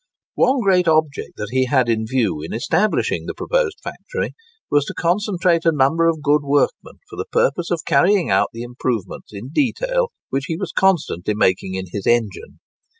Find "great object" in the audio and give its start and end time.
0.61-1.33